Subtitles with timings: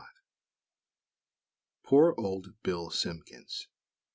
[0.03, 0.07] XXXV
[1.83, 3.67] Poor old Bill Simpkins!